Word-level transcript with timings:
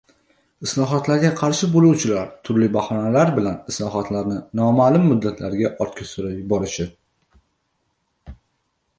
islohotlarga 0.65 1.29
qarshi 1.39 1.67
bo‘luvchilar 1.73 2.31
turli 2.47 2.69
bahonalar 2.77 3.33
bilan 3.35 3.59
islohotlarni 3.73 4.37
noma’lum 4.61 5.05
muddatga 5.11 5.51
ortga 5.85 6.07
surib 6.13 6.33
yuborishi 6.39 6.87